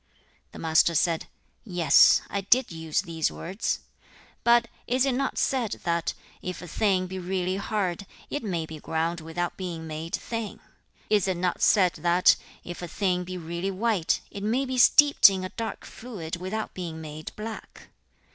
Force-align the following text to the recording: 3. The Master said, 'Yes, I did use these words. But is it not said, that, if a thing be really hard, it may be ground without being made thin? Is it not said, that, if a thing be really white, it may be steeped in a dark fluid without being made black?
3. 0.49 0.49
The 0.53 0.57
Master 0.57 0.95
said, 0.95 1.27
'Yes, 1.63 2.23
I 2.27 2.41
did 2.41 2.71
use 2.71 3.01
these 3.03 3.29
words. 3.31 3.81
But 4.43 4.67
is 4.87 5.05
it 5.05 5.11
not 5.11 5.37
said, 5.37 5.79
that, 5.83 6.15
if 6.41 6.63
a 6.63 6.67
thing 6.67 7.05
be 7.05 7.19
really 7.19 7.57
hard, 7.57 8.07
it 8.31 8.41
may 8.41 8.65
be 8.65 8.79
ground 8.79 9.21
without 9.21 9.57
being 9.57 9.85
made 9.85 10.15
thin? 10.15 10.59
Is 11.11 11.27
it 11.27 11.37
not 11.37 11.61
said, 11.61 11.93
that, 11.97 12.35
if 12.63 12.81
a 12.81 12.87
thing 12.87 13.23
be 13.25 13.37
really 13.37 13.69
white, 13.69 14.21
it 14.31 14.41
may 14.41 14.65
be 14.65 14.79
steeped 14.79 15.29
in 15.29 15.43
a 15.43 15.49
dark 15.49 15.85
fluid 15.85 16.35
without 16.37 16.73
being 16.73 16.99
made 16.99 17.31
black? 17.35 17.89